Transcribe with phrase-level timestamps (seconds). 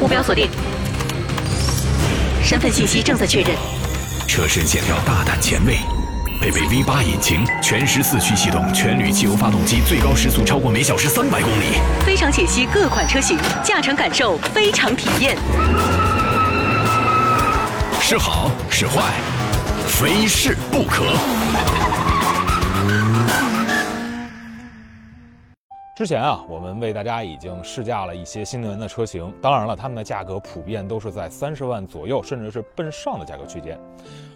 [0.00, 0.48] 目标锁定，
[2.42, 3.50] 身份信息正在确认。
[4.26, 5.78] 车身线条大胆前卫，
[6.40, 11.78] 配备 V8 引擎，全时四驱系统，全铝汽油发动机，最高时速超过每小时三百公里。
[12.04, 15.36] 非常解析各款车型，驾乘感受非常体验。
[18.00, 19.12] 是好是坏，
[19.86, 21.04] 非试不可。
[26.02, 33.78] 之前啊，我们为大家已经试驾了一些新能源的车型，当然了，它们的价格普遍都是在三十万左右，甚至是奔上的价格区间。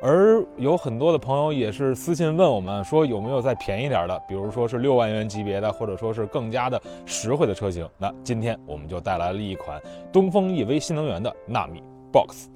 [0.00, 7.86] 而有很多的朋友也是私信问我们说，有没有再便宜点的，比如说是六万元级别的，或者说是更加的实惠的车型。
[7.98, 9.78] 那今天我们就带来了一款
[10.10, 12.48] 东风 EV 新能源的纳米 Box。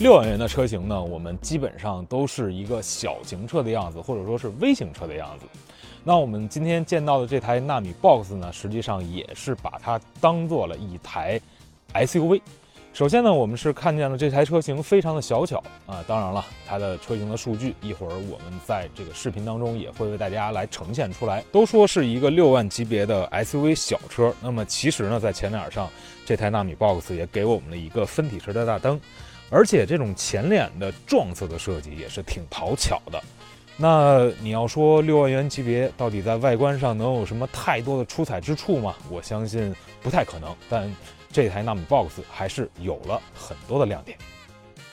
[0.00, 5.46] 六万元的车型呢，我们基本上都是一个小型车的样子，或者说是微型车的样子。
[6.02, 11.40] 那我们今天见到的这台纳米 Box 呢，实际上也是把它当做了一台
[11.94, 12.40] SUV。
[12.92, 21.42] 首先呢，我们是看见了这台车型非常的小巧啊，当然了，它的车型的数据一会儿我们在这个视频当中也会为大家来呈现出来。
[21.50, 25.88] 都说是一个六万级别的 SUV 小车，那么其实呢，在前脸上
[26.26, 29.00] 这台纳米 Box 也给我们了一个分体式的大灯。
[29.50, 33.22] 而且这种前脸的撞色的设计也是挺讨巧的。
[33.76, 38.94] 那你要说六万元级别到底在外观上能有什么太多的出彩之处吗？
[39.10, 40.54] 我相信不太可能。
[40.68, 40.94] 但
[41.32, 44.16] 这台纳米 Box 还是有了很多的亮点。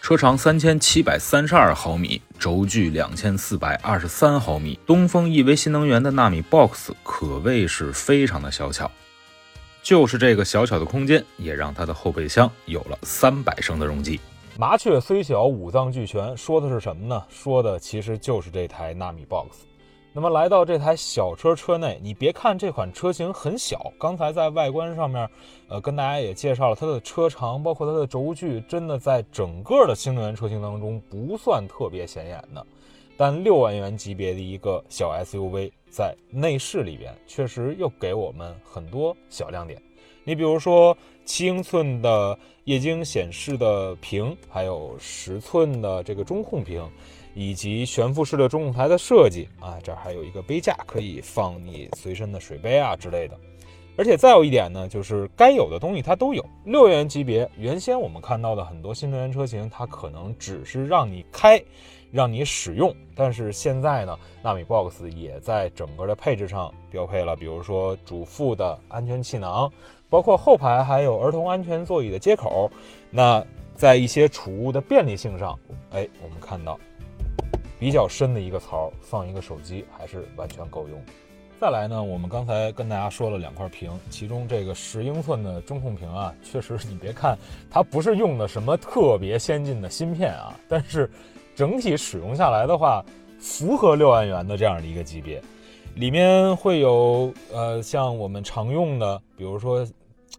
[0.00, 4.78] 车长三千七百三十二毫米，轴距两千四百二十三毫米。
[4.86, 8.90] 东风 EV 新能源的纳米 Box 可谓是非常的小巧。
[9.82, 14.18] 就是这个小巧的空间，也让它的后备箱有了三百升的容积。
[14.58, 17.24] 麻雀虽小，五脏俱全，说的是什么呢？
[17.30, 19.64] 说的其实就是这台纳米 Box。
[20.12, 25.26] 那么来到这台小车车内，你别看这款车型很小，刚才在外观上面，
[25.68, 32.64] 呃，跟大家也介绍了它的车长，包括它的轴距，真的在整个的新能源车型当中不算特别显眼的。
[33.16, 39.80] 但六万元级别的一个小 SUV，在内饰里边确实又给我们很多小亮点。
[40.24, 46.82] 你比如说七英寸的液晶显示的屏，还有十寸的这个中控屏，
[47.34, 53.38] 以及悬浮式的中控台的设计啊，这儿还有一个杯架可以放你随身的水杯啊之类的。
[53.96, 56.44] 而且再有一点呢，就是该有的东西它都有。
[56.64, 61.62] 六元级别，原先我们看到的很多新能源车型，它可能只是让你开，
[62.10, 62.94] 让你使用。
[63.14, 69.70] 但是现在呢，纳米 Box 也在整个的配置上标配了，比如说主副的安全气囊。
[70.08, 72.70] 包括后排还有儿童安全座椅的接口，
[73.10, 73.42] 那
[73.74, 75.58] 在一些储物的便利性上，
[75.90, 76.78] 哎，我们看到
[77.78, 81.02] 比较深的一个槽放一个手机还是完全够用。
[81.62, 87.38] 再来呢，我们刚才跟大家说了两块屏，其中这个十英寸的中控屏啊，确实你别看
[87.70, 91.08] 它不是用的什么特别先进的芯片啊，但是
[91.54, 93.00] 整体使用下来的话，
[93.38, 95.40] 符合六万元的这样的一个级别，
[95.94, 99.86] 里面会有呃像我们常用的，比如说。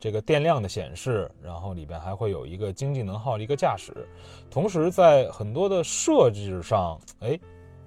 [0.00, 4.06] 这个电量的显示，然后里边还会有一个经济能耗的一个驾驶，
[4.50, 7.40] 同时在很多的设置上，哎，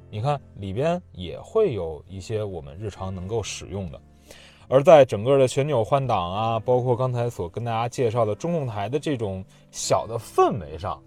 [0.09, 3.99] 你看里边也会有一些我们日常能够使用的。
[4.67, 11.01] 而在整个的旋钮换挡啊，包括刚才所跟大家介绍的中控台的这种小的氛围上，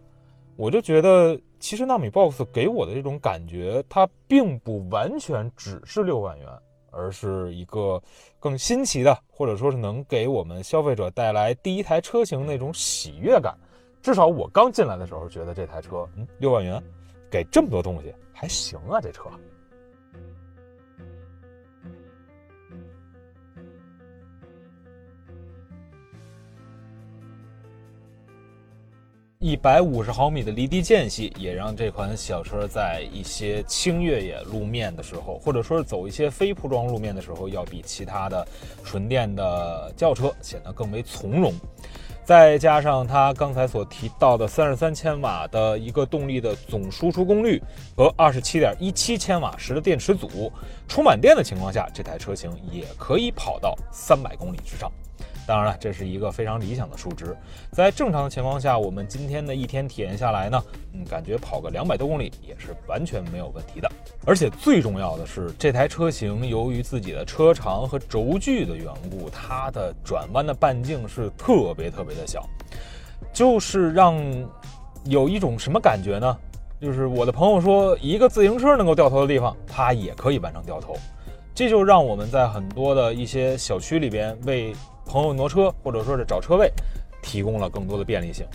[0.56, 6.46] 我就觉得其实纳米 Box 给我的这种感觉，它并不完全只是六万元。
[6.92, 8.02] 而是一个
[8.40, 13.56] 更新奇的，或者说是能给我们消费者带来第一台车型那种喜悦感。
[14.02, 16.82] 至少我刚进来的时候觉得这台车，嗯，六万元，
[17.30, 19.24] 给这么多东西还行啊，这车。
[29.42, 38.46] 一百五十毫米的离地间隙，也让这款小车在一些轻越野路面的时候，或者说是走一些非铺装路面的时候，要比其他的
[38.84, 41.54] 纯电的轿车显得更为从容。
[42.30, 47.60] 再加上它刚才所提到的三十三千瓦的一个动力的总输出功率
[47.96, 50.52] 和二十七点一七千瓦时的电池组，
[50.86, 54.88] 充满电的情况下，这台车型也可以跑到三百公里之上。
[55.46, 57.36] 当然了，这是一个非常理想的数值。
[57.72, 63.90] 在正常的情况下，我们今天的一天体验下来呢，嗯，感觉跑个两百多公里也是完全没有问题的。
[64.24, 72.46] 而且最重要的是，这台车型由于自己的车长和轴距的缘故，它的转弯的半径是特别特别的小，
[73.32, 74.16] 就是让
[75.04, 76.36] 有一种什么感觉呢？
[76.80, 80.96] 就是我的朋友说，一个自行车能够掉头的地方，它也可以完成掉头。
[81.54, 84.72] 这就让我们在很多的一些小区里边为
[85.10, 86.72] 朋友挪车或者说是找车位
[87.20, 88.46] 提供了更多的便利性，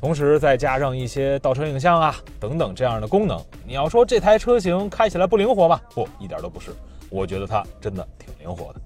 [0.00, 3.36] 同时再加上一些倒车影像啊等等这样的功能。
[3.66, 5.82] 你要说这台车型开起来不灵活吧？
[5.92, 6.70] 不，一点都不是。
[7.10, 8.80] 我觉得它真的挺灵活的。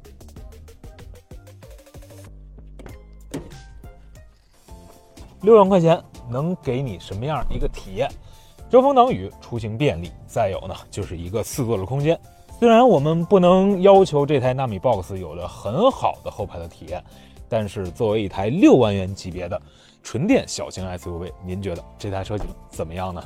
[5.42, 8.08] 六万块钱能给你什么样一个体验？
[8.70, 12.18] 遮风挡雨，出行便利，再有呢就是一个四座的空间。
[12.62, 17.02] 虽然我们不能要求这台纳米 Box 有着很好的后排的体验，
[17.48, 19.60] 但是作为一台六万元级别的
[20.00, 23.20] 纯电小型 SUV，您觉得这台车型怎么样呢？